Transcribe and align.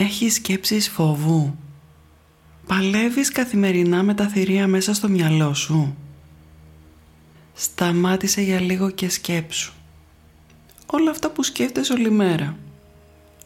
Έχεις 0.00 0.34
σκέψεις 0.34 0.88
φόβου; 0.88 1.56
Παλεύεις 2.66 3.32
καθημερινά 3.32 4.02
με 4.02 4.14
τα 4.14 4.26
θηρία 4.26 4.66
μέσα 4.66 4.94
στο 4.94 5.08
μυαλό 5.08 5.54
σου; 5.54 5.96
Σταμάτησε 7.54 8.40
για 8.40 8.60
λίγο 8.60 8.90
και 8.90 9.08
σκέψου. 9.08 9.72
Όλα 10.86 11.10
αυτά 11.10 11.30
που 11.30 11.42
σκέφτεσαι 11.42 11.92
όλη 11.92 12.10
μέρα. 12.10 12.56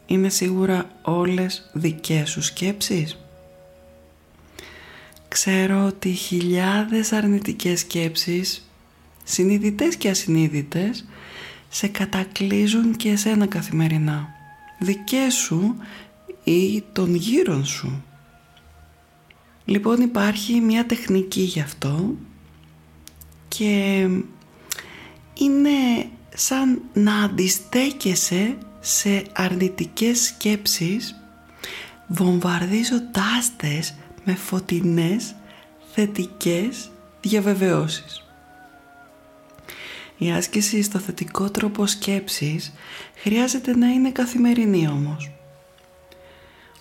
Είναι 0.06 0.28
σίγουρα 0.28 0.90
όλες 1.02 1.70
δικές 1.72 2.30
σου 2.30 2.42
σκέψεις; 2.42 3.18
Ξέρω 5.28 5.84
ότι 5.84 6.12
χιλιάδες 6.12 7.12
αρνητικές 7.12 7.80
σκέψεις, 7.80 8.68
συνειδητές 9.24 9.96
και 9.96 10.08
ασυνείδητες, 10.08 11.04
σε 11.68 11.86
κατακλείζουν 11.88 12.96
και 12.96 13.08
εσένα 13.08 13.46
καθημερινά. 13.46 14.28
Δικές 14.78 15.34
σου 15.34 15.76
ή 16.44 16.84
των 16.92 17.14
γύρων 17.14 17.64
σου. 17.64 18.04
Λοιπόν 19.64 20.00
υπάρχει 20.00 20.60
μια 20.60 20.86
τεχνική 20.86 21.40
γι' 21.40 21.60
αυτό 21.60 22.14
και 23.48 24.08
είναι 25.34 26.08
σαν 26.34 26.82
να 26.92 27.22
αντιστέκεσαι 27.22 28.56
σε 28.80 29.24
αρνητικές 29.32 30.24
σκέψεις 30.24 31.16
βομβαρδίζοντάς 32.06 33.56
τες 33.56 33.94
με 34.24 34.34
φωτεινές 34.34 35.34
θετικές 35.92 36.90
διαβεβαιώσεις. 37.20 38.26
Η 40.18 40.32
άσκηση 40.32 40.82
στο 40.82 40.98
θετικό 40.98 41.50
τρόπο 41.50 41.86
σκέψης 41.86 42.72
χρειάζεται 43.14 43.76
να 43.76 43.86
είναι 43.86 44.10
καθημερινή 44.10 44.88
όμως. 44.88 45.30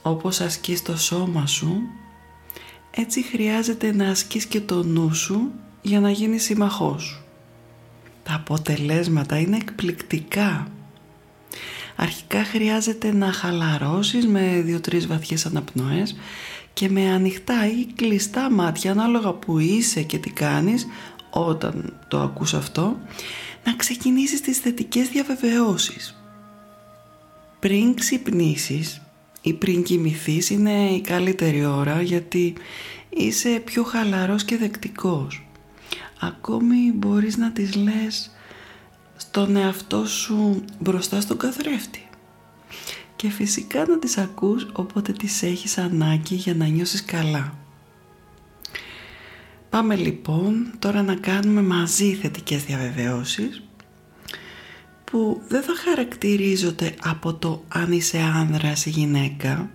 Όπως 0.01 0.39
ασκείς 0.39 0.81
το 0.81 0.97
σώμα 0.97 1.47
σου, 1.47 1.81
έτσι 2.91 3.21
χρειάζεται 3.21 3.93
να 3.93 4.09
ασκείς 4.09 4.45
και 4.45 4.61
το 4.61 4.83
νου 4.83 5.13
σου 5.13 5.51
για 5.81 5.99
να 5.99 6.11
γίνει 6.11 6.37
συμμαχός 6.37 7.03
σου. 7.03 7.23
Τα 8.23 8.33
αποτελέσματα 8.33 9.37
είναι 9.39 9.57
εκπληκτικά. 9.57 10.67
Αρχικά 11.95 12.43
χρειάζεται 12.43 13.13
να 13.13 13.31
χαλαρώσεις 13.31 14.27
με 14.27 14.61
δύο-τρεις 14.65 15.07
βαθιές 15.07 15.45
αναπνοές 15.45 16.15
και 16.73 16.89
με 16.89 17.11
ανοιχτά 17.11 17.67
ή 17.67 17.85
κλειστά 17.85 18.51
μάτια 18.51 18.91
ανάλογα 18.91 19.33
που 19.33 19.59
είσαι 19.59 20.01
και 20.01 20.17
τι 20.17 20.29
κάνεις 20.29 20.87
όταν 21.29 21.99
το 22.07 22.19
ακούς 22.19 22.53
αυτό 22.53 22.97
να 23.63 23.73
ξεκινήσεις 23.75 24.41
τις 24.41 24.57
θετικές 24.57 25.09
διαβεβαιώσεις. 25.09 26.15
Πριν 27.59 27.95
ξυπνήσεις 27.95 29.01
ή 29.41 29.53
πριν 29.53 29.83
κοιμηθείς 29.83 30.49
είναι 30.49 30.89
η 30.89 31.01
καλύτερη 31.01 31.65
ώρα 31.65 32.01
γιατί 32.01 32.53
είσαι 33.09 33.61
πιο 33.65 33.83
χαλαρός 33.83 34.43
και 34.43 34.57
δεκτικός. 34.57 35.45
Ακόμη 36.19 36.91
μπορείς 36.93 37.37
να 37.37 37.51
τις 37.51 37.75
λες 37.75 38.31
στον 39.15 39.55
εαυτό 39.55 40.05
σου 40.05 40.63
μπροστά 40.79 41.21
στον 41.21 41.37
καθρέφτη. 41.37 42.05
Και 43.15 43.29
φυσικά 43.29 43.85
να 43.87 43.99
τις 43.99 44.17
ακούς 44.17 44.67
όποτε 44.73 45.11
τις 45.11 45.43
έχεις 45.43 45.77
ανάγκη 45.77 46.35
για 46.35 46.55
να 46.55 46.65
νιώσεις 46.65 47.05
καλά. 47.05 47.55
Πάμε 49.69 49.95
λοιπόν 49.95 50.73
τώρα 50.79 51.01
να 51.03 51.15
κάνουμε 51.15 51.61
μαζί 51.61 52.13
θετικές 52.13 52.63
διαβεβαιώσεις 52.63 53.63
που 55.11 55.41
δεν 55.47 55.61
θα 55.61 55.73
χαρακτηρίζονται 55.85 56.95
από 57.01 57.33
το 57.33 57.63
αν 57.67 57.91
είσαι 57.91 58.17
άνδρας 58.17 58.85
ή 58.85 58.89
γυναίκα 58.89 59.69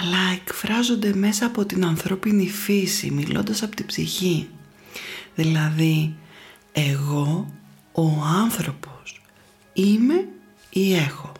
αλλά 0.00 0.32
εκφράζονται 0.32 1.14
μέσα 1.14 1.46
από 1.46 1.64
την 1.64 1.84
ανθρώπινη 1.84 2.48
φύση 2.48 3.10
μιλώντας 3.10 3.62
από 3.62 3.76
την 3.76 3.86
ψυχή. 3.86 4.48
Δηλαδή 5.34 6.16
εγώ 6.72 7.54
ο 7.92 8.08
άνθρωπος 8.42 9.20
είμαι 9.72 10.28
ή 10.70 10.94
έχω 10.94 11.32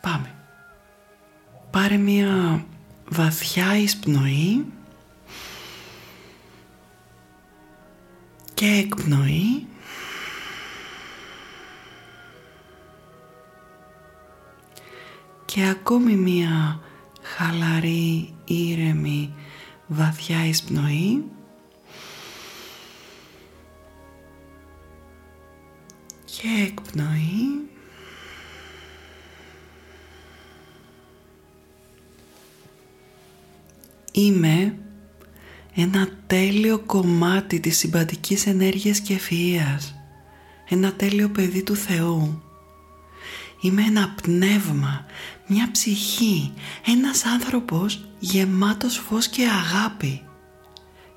πάμε. 0.00 0.34
Πάρε 1.70 1.96
μια 1.96 2.64
βαθιά 3.08 3.76
εισπνοή 3.78 4.64
και 8.54 8.66
εκπνοή 8.66 9.66
και 15.54 15.66
ακόμη 15.66 16.16
μία 16.16 16.80
χαλαρή, 17.22 18.34
ήρεμη, 18.44 19.34
βαθιά 19.86 20.46
εισπνοή 20.46 21.24
και 26.24 26.48
εκπνοή 26.66 27.68
Είμαι 34.12 34.78
ένα 35.74 36.08
τέλειο 36.26 36.78
κομμάτι 36.78 37.60
της 37.60 37.78
συμπαντικής 37.78 38.46
ενέργειας 38.46 39.00
και 39.00 39.18
ευφυΐας. 39.18 39.92
Ένα 40.68 40.92
τέλειο 40.92 41.28
παιδί 41.28 41.62
του 41.62 41.76
Θεού. 41.76 42.43
Είμαι 43.64 43.82
ένα 43.82 44.14
πνεύμα, 44.22 45.04
μια 45.46 45.68
ψυχή, 45.72 46.52
ένας 46.86 47.24
άνθρωπος 47.24 48.04
γεμάτος 48.18 48.96
φως 48.96 49.28
και 49.28 49.46
αγάπη. 49.48 50.22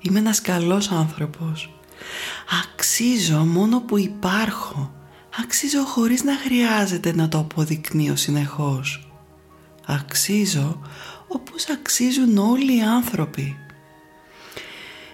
Είμαι 0.00 0.18
ένας 0.18 0.40
καλός 0.40 0.90
άνθρωπος. 0.90 1.74
Αξίζω 2.64 3.38
μόνο 3.38 3.80
που 3.80 3.98
υπάρχω. 3.98 4.94
Αξίζω 5.42 5.84
χωρίς 5.84 6.22
να 6.22 6.36
χρειάζεται 6.36 7.14
να 7.14 7.28
το 7.28 7.38
αποδεικνύω 7.38 8.16
συνεχώς. 8.16 9.10
Αξίζω 9.86 10.80
όπως 11.28 11.68
αξίζουν 11.68 12.38
όλοι 12.38 12.76
οι 12.76 12.82
άνθρωποι. 12.82 13.56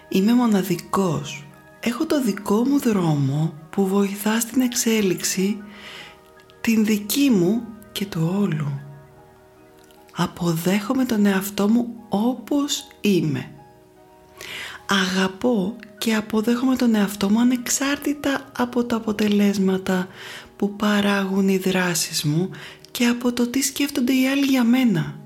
Είμαι 0.09 0.35
μοναδικός. 0.35 1.47
Έχω 1.81 2.07
το 2.07 2.23
δικό 2.23 2.65
μου 2.67 2.79
δρόμο 2.79 3.55
που 3.71 3.87
βοηθά 3.87 4.41
στην 4.41 4.61
εξέλιξη 4.61 5.59
την 6.65 6.85
δική 6.85 7.31
μου 7.31 7.63
και 7.93 8.07
του 8.07 8.37
όλου. 8.41 8.81
Αποδέχομαι 10.17 11.05
τον 11.05 11.27
εαυτό 11.27 11.69
μου 11.69 11.89
όπως 12.09 12.87
είμαι. 13.01 13.51
Αγαπώ 14.87 15.77
και 15.99 16.15
αποδέχομαι 16.15 16.77
τον 16.77 16.95
εαυτό 16.95 17.31
μου 17.31 17.41
ανεξάρτητα 17.41 18.51
από 18.57 18.85
τα 18.85 18.97
αποτελέσματα 18.97 20.09
που 20.57 20.77
παράγουν 20.77 21.49
οι 21.49 21.59
δράσεις 21.59 22.25
μου 22.25 22.51
και 22.91 23.07
από 23.07 23.33
το 23.33 23.47
τι 23.47 23.63
σκέφτονται 23.63 24.13
οι 24.13 24.29
άλλοι 24.29 24.45
για 24.45 24.65
μένα. 24.65 25.19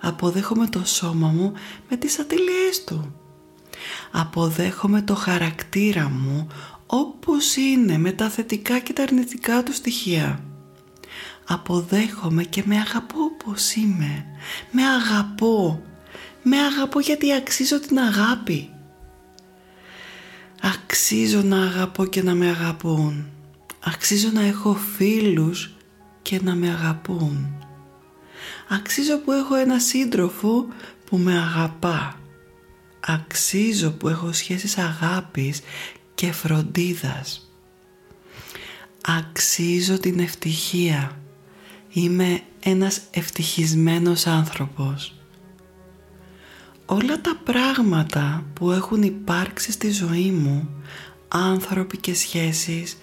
Αποδέχομαι 0.00 0.66
το 0.66 0.84
σώμα 0.84 1.28
μου 1.28 1.52
με 1.88 1.96
τις 1.96 2.18
ατελειές 2.18 2.84
του. 2.84 3.14
Αποδέχομαι 4.10 5.02
το 5.02 5.14
χαρακτήρα 5.14 6.08
μου 6.08 6.46
όπως 6.86 7.56
είναι 7.56 7.98
με 7.98 8.12
τα 8.12 8.28
θετικά 8.28 8.78
και 8.78 8.92
τα 8.92 9.02
αρνητικά 9.02 9.62
του 9.62 9.72
στοιχεία. 9.72 10.44
Αποδέχομαι 11.46 12.44
και 12.44 12.62
με 12.66 12.76
αγαπώ 12.76 13.18
όπως 13.22 13.74
είμαι. 13.74 14.24
Με 14.70 14.82
αγαπώ. 14.82 15.82
Με 16.42 16.56
αγαπώ 16.58 17.00
γιατί 17.00 17.32
αξίζω 17.32 17.80
την 17.80 17.98
αγάπη. 17.98 18.70
Αξίζω 20.62 21.42
να 21.42 21.62
αγαπώ 21.62 22.04
και 22.04 22.22
να 22.22 22.34
με 22.34 22.48
αγαπούν. 22.48 23.26
Αξίζω 23.84 24.30
να 24.32 24.42
έχω 24.42 24.74
φίλους 24.74 25.74
και 26.22 26.40
να 26.42 26.54
με 26.54 26.68
αγαπούν. 26.68 27.64
Αξίζω 28.68 29.18
που 29.18 29.32
έχω 29.32 29.54
ένα 29.54 29.78
σύντροφο 29.78 30.66
που 31.04 31.16
με 31.16 31.38
αγαπά. 31.38 32.20
Αξίζω 33.00 33.90
που 33.90 34.08
έχω 34.08 34.32
σχέσεις 34.32 34.78
αγάπης 34.78 35.60
και 36.16 36.32
φροντίδας. 36.32 37.50
Αξίζω 39.00 39.98
την 39.98 40.18
ευτυχία. 40.18 41.20
Είμαι 41.92 42.40
ένας 42.60 43.00
ευτυχισμένος 43.10 44.26
άνθρωπος. 44.26 45.14
Όλα 46.86 47.20
τα 47.20 47.40
πράγματα 47.44 48.44
που 48.52 48.70
έχουν 48.70 49.02
υπάρξει 49.02 49.72
στη 49.72 49.90
ζωή 49.90 50.30
μου, 50.30 50.68
άνθρωποι 51.28 51.96
και 51.96 52.14
σχέσεις, 52.14 52.96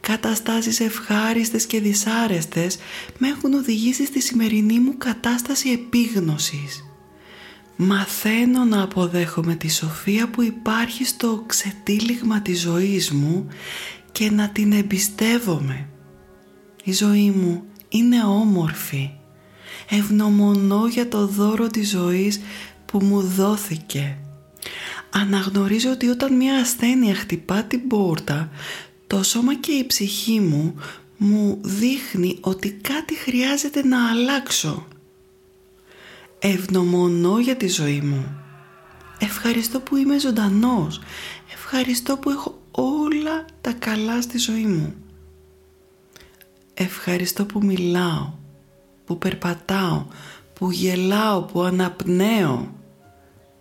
καταστάσεις 0.00 0.80
ευχάριστες 0.80 1.66
και 1.66 1.80
δυσάρεστες 1.80 2.78
με 3.18 3.28
έχουν 3.28 3.54
οδηγήσει 3.54 4.06
στη 4.06 4.20
σημερινή 4.20 4.78
μου 4.80 4.98
κατάσταση 4.98 5.70
επίγνωσης. 5.70 6.89
Μαθαίνω 7.82 8.64
να 8.64 8.82
αποδέχομαι 8.82 9.54
τη 9.54 9.70
σοφία 9.70 10.28
που 10.28 10.42
υπάρχει 10.42 11.04
στο 11.04 11.44
ξετύλιγμα 11.46 12.40
της 12.42 12.60
ζωής 12.60 13.10
μου 13.10 13.46
και 14.12 14.30
να 14.30 14.48
την 14.48 14.72
εμπιστεύομαι. 14.72 15.88
Η 16.84 16.92
ζωή 16.92 17.30
μου 17.30 17.62
είναι 17.88 18.24
όμορφη. 18.24 19.10
Ευνομονώ 19.88 20.86
για 20.86 21.08
το 21.08 21.26
δώρο 21.26 21.66
της 21.66 21.90
ζωής 21.90 22.40
που 22.86 23.04
μου 23.04 23.20
δόθηκε. 23.20 24.18
Αναγνωρίζω 25.10 25.90
ότι 25.90 26.08
όταν 26.08 26.36
μια 26.36 26.54
ασθένεια 26.54 27.14
χτυπά 27.14 27.62
την 27.62 27.86
πόρτα, 27.86 28.50
το 29.06 29.22
σώμα 29.22 29.54
και 29.54 29.72
η 29.72 29.86
ψυχή 29.86 30.40
μου 30.40 30.74
μου 31.16 31.58
δείχνει 31.62 32.38
ότι 32.40 32.70
κάτι 32.70 33.14
χρειάζεται 33.14 33.86
να 33.86 34.10
αλλάξω. 34.10 34.86
Ευνομονώ 36.42 37.38
για 37.38 37.56
τη 37.56 37.68
ζωή 37.68 38.00
μου. 38.00 38.40
Ευχαριστώ 39.18 39.80
που 39.80 39.96
είμαι 39.96 40.18
ζωντανός. 40.18 41.00
Ευχαριστώ 41.52 42.16
που 42.16 42.30
έχω 42.30 42.62
όλα 42.70 43.44
τα 43.60 43.72
καλά 43.72 44.22
στη 44.22 44.38
ζωή 44.38 44.64
μου. 44.64 44.94
Ευχαριστώ 46.74 47.44
που 47.44 47.64
μιλάω, 47.64 48.32
που 49.04 49.18
περπατάω, 49.18 50.06
που 50.54 50.70
γελάω, 50.70 51.42
που 51.42 51.62
αναπνέω. 51.62 52.74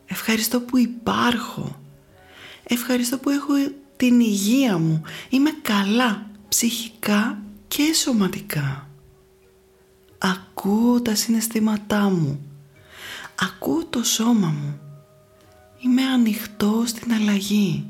Ευχαριστώ 0.06 0.62
που 0.62 0.78
υπάρχω. 0.78 1.80
Ευχαριστώ 2.64 3.18
που 3.18 3.30
έχω 3.30 3.54
την 3.98 4.20
υγεία 4.20 4.78
μου. 4.78 5.02
Είμαι 5.30 5.52
καλά 5.62 6.26
ψυχικά 6.50 7.42
και 7.68 7.94
σωματικά. 7.94 8.90
Ακούω 10.18 11.02
τα 11.02 11.16
συναισθήματά 11.16 12.10
μου. 12.10 12.49
Ακούω 13.40 13.86
το 13.86 14.04
σώμα 14.04 14.48
μου. 14.48 14.80
Είμαι 15.80 16.04
ανοιχτό 16.04 16.84
στην 16.86 17.14
αλλαγή. 17.14 17.88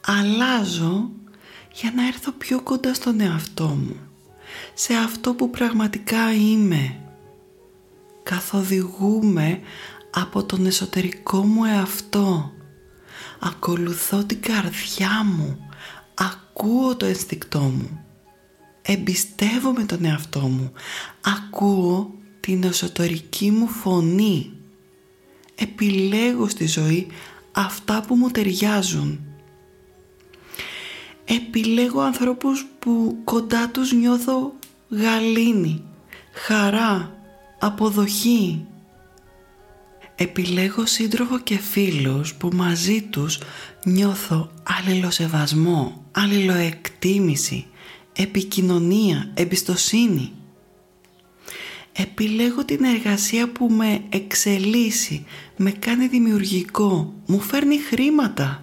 Αλλάζω 0.00 1.10
για 1.72 1.92
να 1.94 2.06
έρθω 2.06 2.32
πιο 2.32 2.62
κοντά 2.62 2.94
στον 2.94 3.20
εαυτό 3.20 3.66
μου. 3.66 3.96
Σε 4.74 4.94
αυτό 4.94 5.34
που 5.34 5.50
πραγματικά 5.50 6.32
είμαι. 6.32 6.96
Καθοδηγούμε 8.22 9.60
από 10.10 10.44
τον 10.44 10.66
εσωτερικό 10.66 11.46
μου 11.46 11.64
εαυτό 11.64 12.52
ακολουθώ 13.42 14.24
την 14.24 14.40
καρδιά 14.42 15.24
μου, 15.24 15.68
ακούω 16.14 16.96
το 16.96 17.06
ενστικτό 17.06 17.60
μου, 17.60 18.04
εμπιστεύομαι 18.82 19.84
τον 19.84 20.04
εαυτό 20.04 20.40
μου, 20.40 20.72
ακούω 21.20 22.14
την 22.42 22.62
εσωτερική 22.62 23.50
μου 23.50 23.68
φωνή, 23.68 24.52
επιλέγω 25.54 26.48
στη 26.48 26.66
ζωή 26.66 27.06
αυτά 27.52 28.04
που 28.06 28.14
μου 28.14 28.30
ταιριάζουν. 28.30 29.20
Επιλέγω 31.24 32.00
ανθρώπους 32.00 32.66
που 32.78 33.18
κοντά 33.24 33.68
τους 33.68 33.92
νιώθω 33.92 34.52
γαλήνη, 34.88 35.82
χαρά, 36.32 37.16
αποδοχή, 37.58 38.66
επιλέγω 40.14 40.86
σύντροφο 40.86 41.38
και 41.38 41.58
φίλους 41.58 42.34
που 42.34 42.50
μαζί 42.52 43.02
τους 43.02 43.38
νιώθω 43.84 44.50
αλληλοσεβασμό, 44.62 46.04
αλληλοεκτίμηση, 46.12 47.66
επικοινωνία, 48.12 49.30
εμπιστοσύνη. 49.34 50.32
Επιλέγω 52.02 52.64
την 52.64 52.84
εργασία 52.84 53.48
που 53.48 53.68
με 53.70 54.02
εξελίσσει, 54.08 55.26
με 55.56 55.70
κάνει 55.70 56.06
δημιουργικό, 56.06 57.14
μου 57.26 57.40
φέρνει 57.40 57.78
χρήματα. 57.78 58.62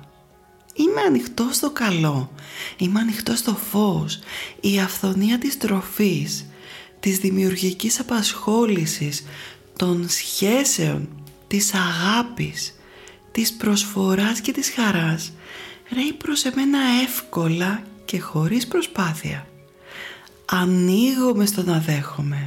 Είμαι 0.73 1.01
ανοιχτό 1.07 1.49
στο 1.51 1.71
καλό, 1.71 2.31
είμαι 2.77 2.99
ανοιχτό 2.99 3.35
στο 3.35 3.57
φως, 3.71 4.19
η 4.61 4.79
αυθονία 4.79 5.37
της 5.37 5.57
τροφής, 5.57 6.45
της 6.99 7.17
δημιουργικής 7.17 7.99
απασχόλησης, 7.99 9.25
των 9.75 10.09
σχέσεων 10.09 11.09
της 11.47 11.73
αγάπης, 11.73 12.79
της 13.31 13.53
προσφοράς 13.53 14.41
και 14.41 14.51
της 14.51 14.69
χαράς 14.69 15.31
ρέει 15.93 16.13
προς 16.13 16.43
εμένα 16.45 16.79
εύκολα 17.03 17.83
και 18.05 18.19
χωρίς 18.19 18.67
προσπάθεια. 18.67 19.47
Ανοίγομαι 20.45 21.45
στο 21.45 21.63
να 21.63 21.79
δέχομαι. 21.79 22.38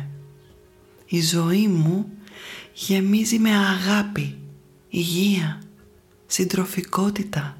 Η 1.12 1.20
ζωή 1.20 1.68
μου 1.68 2.08
γεμίζει 2.72 3.38
με 3.38 3.50
αγάπη, 3.50 4.38
υγεία, 4.88 5.62
συντροφικότητα, 6.26 7.58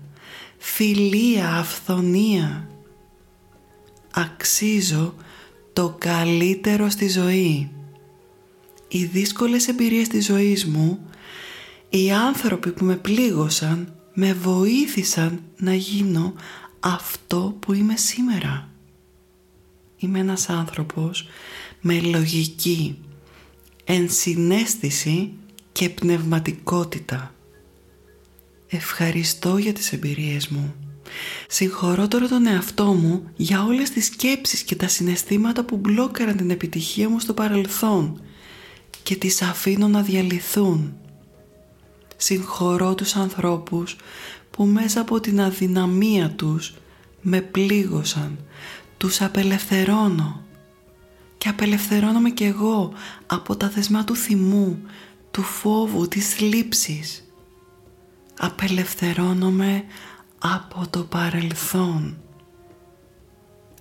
φιλία, 0.58 1.54
αυθονία. 1.54 2.68
Αξίζω 4.12 5.14
το 5.72 5.96
καλύτερο 5.98 6.90
στη 6.90 7.08
ζωή. 7.08 7.70
Οι 8.88 9.04
δύσκολες 9.04 9.68
εμπειρίες 9.68 10.08
της 10.08 10.24
ζωής 10.24 10.66
μου 10.66 11.06
οι 11.88 12.12
άνθρωποι 12.12 12.72
που 12.72 12.84
με 12.84 12.96
πλήγωσαν 12.96 13.94
με 14.14 14.32
βοήθησαν 14.32 15.42
να 15.56 15.74
γίνω 15.74 16.34
αυτό 16.80 17.56
που 17.60 17.72
είμαι 17.72 17.96
σήμερα. 17.96 18.68
Είμαι 19.96 20.18
ένας 20.18 20.48
άνθρωπος 20.48 21.28
με 21.80 22.00
λογική, 22.00 22.98
ενσυναίσθηση 23.84 25.32
και 25.72 25.88
πνευματικότητα. 25.88 27.34
Ευχαριστώ 28.68 29.56
για 29.56 29.72
τις 29.72 29.92
εμπειρίες 29.92 30.48
μου. 30.48 30.74
Συγχωρώ 31.48 32.08
τώρα 32.08 32.28
τον 32.28 32.46
εαυτό 32.46 32.92
μου 32.92 33.30
για 33.36 33.64
όλες 33.64 33.90
τις 33.90 34.06
σκέψεις 34.06 34.62
και 34.62 34.76
τα 34.76 34.88
συναισθήματα 34.88 35.64
που 35.64 35.76
μπλόκαραν 35.76 36.36
την 36.36 36.50
επιτυχία 36.50 37.08
μου 37.08 37.20
στο 37.20 37.34
παρελθόν 37.34 38.20
και 39.02 39.16
τις 39.16 39.42
αφήνω 39.42 39.88
να 39.88 40.02
διαλυθούν 40.02 40.96
συγχωρώ 42.22 42.94
τους 42.94 43.16
ανθρώπους 43.16 43.96
που 44.50 44.64
μέσα 44.64 45.00
από 45.00 45.20
την 45.20 45.40
αδυναμία 45.40 46.30
τους 46.30 46.74
με 47.20 47.40
πλήγωσαν, 47.40 48.38
τους 48.96 49.20
απελευθερώνω 49.20 50.42
και 51.42 51.48
απελευθερώνομαι 51.48 52.30
κι 52.30 52.44
εγώ 52.44 52.92
από 53.26 53.56
τα 53.56 53.68
δεσμά 53.68 54.04
του 54.04 54.16
θυμού, 54.16 54.82
του 55.30 55.42
φόβου, 55.42 56.08
της 56.08 56.40
λήψης. 56.40 57.32
Απελευθερώνομαι 58.38 59.84
από 60.38 60.86
το 60.90 61.02
παρελθόν. 61.02 62.20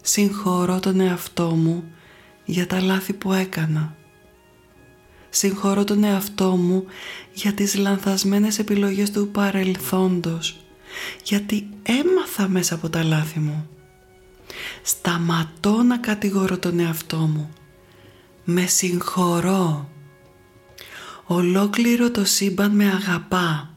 Συγχωρώ 0.02 0.80
τον 0.80 1.00
εαυτό 1.00 1.50
μου 1.50 1.84
για 2.46 2.68
τα 2.68 2.82
λάθη 2.82 3.14
που 3.14 3.34
έκανα. 3.34 3.96
Συγχωρώ 5.30 5.84
τον 5.84 6.04
εαυτό 6.04 6.56
μου 6.56 6.86
για 7.34 7.54
τις 7.54 7.76
λανθασμένες 7.76 8.60
επιλογές 8.60 9.12
του 9.12 9.28
παρελθόντος, 9.28 10.60
γιατί 11.24 11.70
έμαθα 11.84 12.48
μέσα 12.48 12.76
από 12.76 12.90
τα 12.90 13.04
λάθη 13.04 13.40
μου. 13.40 13.70
Σταματώ 14.82 15.84
να 15.84 15.98
κατηγορώ 15.98 16.58
τον 16.58 16.80
εαυτό 16.80 17.18
μου. 17.18 17.50
Με 18.44 18.66
συγχωρώ. 18.66 19.90
Ολόκληρο 21.26 22.12
το 22.12 22.26
σύμπαν 22.26 22.72
με 22.72 22.86
αγαπά. 22.86 23.76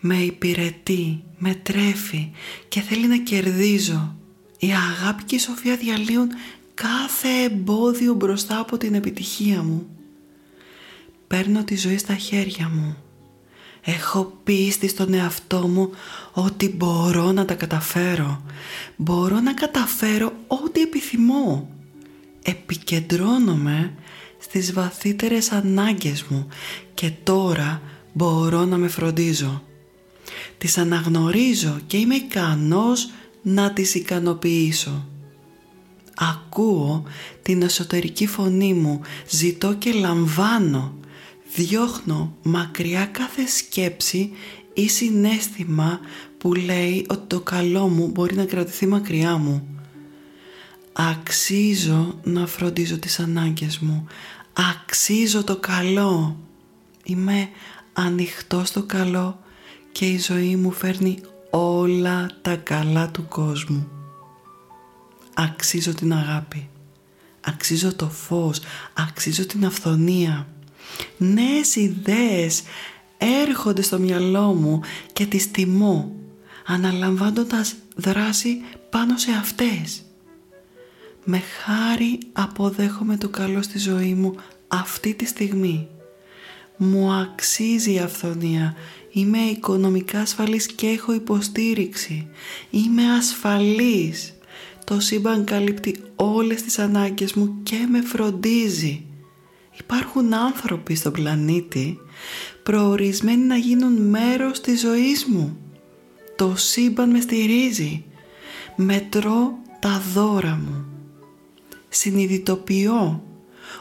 Με 0.00 0.16
υπηρετεί, 0.16 1.22
με 1.38 1.54
τρέφει 1.54 2.30
και 2.68 2.80
θέλει 2.80 3.06
να 3.06 3.18
κερδίζω. 3.18 4.16
Η 4.58 4.70
αγάπη 4.72 5.24
και 5.24 5.34
η 5.34 5.38
σοφία 5.38 5.76
διαλύουν 5.76 6.28
κάθε 6.74 7.28
εμπόδιο 7.44 8.14
μπροστά 8.14 8.58
από 8.58 8.76
την 8.76 8.94
επιτυχία 8.94 9.62
μου. 9.62 9.86
Παίρνω 11.26 11.64
τη 11.64 11.76
ζωή 11.76 11.98
στα 11.98 12.14
χέρια 12.14 12.68
μου. 12.68 12.96
Έχω 13.84 14.32
πίστη 14.44 14.88
στον 14.88 15.14
εαυτό 15.14 15.68
μου 15.68 15.90
ότι 16.32 16.68
μπορώ 16.68 17.32
να 17.32 17.44
τα 17.44 17.54
καταφέρω. 17.54 18.42
Μπορώ 18.96 19.40
να 19.40 19.54
καταφέρω 19.54 20.32
ό,τι 20.46 20.80
επιθυμώ. 20.80 21.68
Επικεντρώνομαι 22.42 23.94
στις 24.38 24.72
βαθύτερες 24.72 25.52
ανάγκες 25.52 26.22
μου 26.22 26.48
και 26.94 27.10
τώρα 27.22 27.82
μπορώ 28.12 28.64
να 28.64 28.76
με 28.76 28.88
φροντίζω. 28.88 29.62
Τις 30.58 30.78
αναγνωρίζω 30.78 31.80
και 31.86 31.96
είμαι 31.96 32.14
ικανός 32.14 33.10
να 33.42 33.72
τις 33.72 33.94
ικανοποιήσω. 33.94 35.06
Ακούω 36.16 37.02
την 37.42 37.62
εσωτερική 37.62 38.26
φωνή 38.26 38.74
μου, 38.74 39.00
ζητώ 39.28 39.74
και 39.74 39.92
λαμβάνω 39.92 40.94
διώχνω 41.54 42.36
μακριά 42.42 43.06
κάθε 43.06 43.46
σκέψη 43.46 44.32
ή 44.74 44.88
συνέστημα 44.88 46.00
που 46.38 46.54
λέει 46.54 47.06
ότι 47.08 47.26
το 47.26 47.40
καλό 47.40 47.88
μου 47.88 48.08
μπορεί 48.08 48.34
να 48.34 48.44
κρατηθεί 48.44 48.86
μακριά 48.86 49.36
μου. 49.36 49.66
Αξίζω 50.92 52.18
να 52.22 52.46
φροντίζω 52.46 52.98
τις 52.98 53.18
ανάγκες 53.18 53.78
μου. 53.78 54.06
Αξίζω 54.52 55.44
το 55.44 55.56
καλό. 55.56 56.36
Είμαι 57.04 57.48
ανοιχτό 57.92 58.64
στο 58.64 58.82
καλό 58.82 59.38
και 59.92 60.06
η 60.06 60.18
ζωή 60.18 60.56
μου 60.56 60.70
φέρνει 60.70 61.18
όλα 61.50 62.30
τα 62.42 62.56
καλά 62.56 63.10
του 63.10 63.26
κόσμου. 63.28 63.88
Αξίζω 65.34 65.94
την 65.94 66.12
αγάπη. 66.12 66.68
Αξίζω 67.40 67.94
το 67.94 68.08
φως. 68.08 68.60
Αξίζω 68.94 69.46
την 69.46 69.66
αυθονία 69.66 70.46
νέες 71.16 71.76
ιδέες 71.76 72.62
έρχονται 73.18 73.82
στο 73.82 73.98
μυαλό 73.98 74.52
μου 74.52 74.80
και 75.12 75.26
τις 75.26 75.50
τιμώ 75.50 76.12
αναλαμβάνοντας 76.66 77.74
δράση 77.96 78.60
πάνω 78.90 79.16
σε 79.16 79.30
αυτές. 79.30 80.02
Με 81.24 81.38
χάρη 81.38 82.18
αποδέχομαι 82.32 83.16
το 83.16 83.28
καλό 83.28 83.62
στη 83.62 83.78
ζωή 83.78 84.14
μου 84.14 84.34
αυτή 84.68 85.14
τη 85.14 85.26
στιγμή. 85.26 85.88
Μου 86.76 87.12
αξίζει 87.12 87.92
η 87.92 87.98
αυθονία. 87.98 88.74
Είμαι 89.12 89.38
οικονομικά 89.38 90.20
ασφαλής 90.20 90.66
και 90.66 90.86
έχω 90.86 91.12
υποστήριξη. 91.12 92.28
Είμαι 92.70 93.12
ασφαλής. 93.12 94.34
Το 94.84 95.00
σύμπαν 95.00 95.44
καλύπτει 95.44 96.02
όλες 96.16 96.62
τις 96.62 96.78
ανάγκες 96.78 97.32
μου 97.32 97.56
και 97.62 97.86
με 97.90 98.00
φροντίζει. 98.00 99.04
Υπάρχουν 99.82 100.34
άνθρωποι 100.34 100.94
στον 100.94 101.12
πλανήτη 101.12 101.98
προορισμένοι 102.62 103.44
να 103.44 103.56
γίνουν 103.56 103.92
μέρος 103.92 104.60
της 104.60 104.80
ζωής 104.80 105.24
μου. 105.26 105.56
Το 106.36 106.54
σύμπαν 106.56 107.10
με 107.10 107.20
στηρίζει. 107.20 108.04
Μετρώ 108.76 109.58
τα 109.80 110.02
δώρα 110.14 110.60
μου. 110.66 110.84
Συνειδητοποιώ 111.88 113.22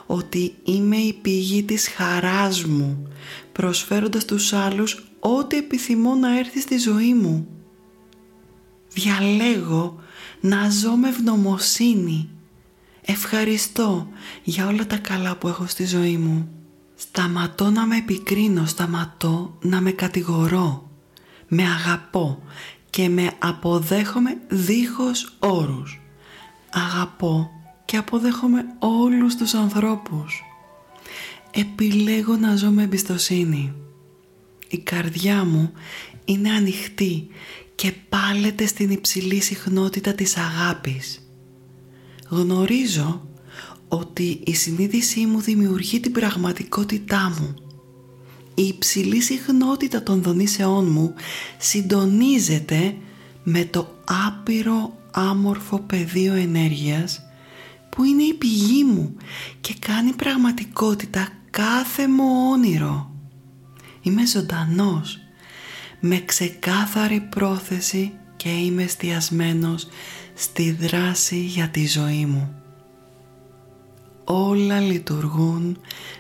ότι 0.06 0.56
είμαι 0.64 0.96
η 0.96 1.14
πηγή 1.14 1.64
της 1.64 1.88
χαράς 1.88 2.64
μου 2.64 3.08
προσφέροντας 3.52 4.26
τους 4.26 4.54
άλλους 4.54 5.04
ό,τι 5.20 5.58
επιθυμώ 5.58 6.16
να 6.16 6.38
έρθει 6.38 6.62
στη 6.62 6.78
ζωή 6.78 7.14
μου. 7.14 7.48
Διαλέγω 8.94 10.00
να 10.40 10.70
ζω 10.70 10.92
με 10.92 11.08
ευγνωμοσύνη 11.08 12.30
Ευχαριστώ 13.14 14.08
για 14.44 14.68
όλα 14.68 14.88
τα 14.88 14.98
καλά 14.98 15.36
που 15.36 15.48
έχω 15.48 15.68
στη 15.68 15.86
ζωή 15.86 16.18
μου. 16.18 16.50
Σταματώ 16.96 17.70
να 17.70 17.86
με 17.86 17.98
επικρίνω, 17.98 18.66
σταματώ 18.66 19.58
να 19.62 19.82
με 19.82 19.92
κατηγορώ. 19.92 20.90
Με 21.48 21.64
αγαπώ 21.64 22.44
και 22.90 23.10
με 23.10 23.32
αποδέχομαι 23.40 24.38
δίχως 24.48 25.36
όρους. 25.40 26.02
Αγαπώ 26.70 27.50
και 27.86 27.98
αποδέχομαι 27.98 28.66
όλους 28.80 29.36
τους 29.36 29.54
ανθρώπους. 29.54 30.44
Επιλέγω 31.52 32.36
να 32.36 32.56
ζω 32.56 32.70
με 32.70 32.84
εμπιστοσύνη. 32.84 33.74
Η 34.68 34.78
καρδιά 34.78 35.46
μου 35.46 35.72
είναι 36.26 36.50
ανοιχτή 36.50 37.28
και 37.76 37.92
πάλεται 37.92 38.66
στην 38.66 38.90
υψηλή 38.90 39.42
συχνότητα 39.42 40.14
της 40.14 40.38
αγάπης 40.38 41.21
γνωρίζω 42.32 43.28
ότι 43.88 44.42
η 44.46 44.54
συνείδησή 44.56 45.26
μου 45.26 45.40
δημιουργεί 45.42 46.00
την 46.00 46.12
πραγματικότητά 46.12 47.34
μου. 47.40 47.56
Η 48.56 48.64
υψηλή 48.64 49.22
συχνότητα 49.22 50.04
των 50.04 50.22
δονήσεών 50.22 50.92
μου 50.92 51.14
συντονίζεται 51.58 52.96
με 53.44 53.66
το 53.66 53.88
άπειρο 54.28 54.98
άμορφο 55.12 55.80
πεδίο 55.80 56.34
ενέργειας 56.34 57.22
που 57.90 58.04
είναι 58.04 58.24
η 58.24 58.34
πηγή 58.34 58.84
μου 58.84 59.16
και 59.62 59.76
κάνει 59.80 60.14
πραγματικότητα 60.14 61.28
κάθε 61.50 62.08
μου 62.08 62.26
όνειρο. 62.52 63.12
Είμαι 64.02 64.28
ζωντανός, 64.28 65.20
με 66.00 66.22
ξεκάθαρη 66.26 67.20
πρόθεση 67.20 68.12
και 68.36 68.50
είμαι 68.50 68.84
εστιασμένος 68.84 69.88
στη 70.42 70.72
δράση 70.72 71.40
για 71.40 71.70
τη 71.70 71.88
ζωή 71.88 72.26
μου. 72.26 72.62
Όλα 74.24 74.80
λειτουργούν 74.80 75.78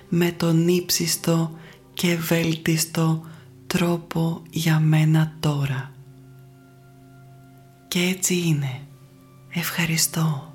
με 0.09 0.31
τον 0.31 0.67
ύψιστο 0.67 1.57
και 1.93 2.15
βέλτιστο 2.15 3.25
τρόπο 3.67 4.41
για 4.49 4.79
μένα 4.79 5.35
τώρα. 5.39 5.91
Και 7.87 7.99
έτσι 7.99 8.37
είναι. 8.37 8.81
Ευχαριστώ. 9.49 10.53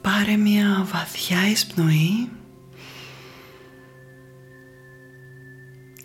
Πάρε 0.00 0.36
μια 0.36 0.86
βαθιά 0.92 1.48
εισπνοή 1.50 2.28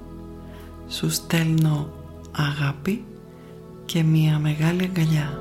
σου 0.88 1.09
στέλνω 1.09 1.93
αγάπη 2.31 3.05
και 3.85 4.03
μία 4.03 4.39
μεγάλη 4.39 4.83
αγκαλιά. 4.83 5.39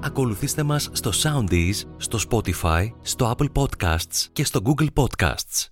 Ακολουθήστε 0.00 0.62
μας 0.62 0.88
στο 0.92 1.10
Soundees, 1.22 1.74
στο 1.96 2.18
Spotify, 2.30 2.88
στο 3.02 3.34
Apple 3.36 3.48
Podcasts 3.52 4.26
και 4.32 4.44
στο 4.44 4.60
Google 4.64 4.88
Podcasts. 4.94 5.71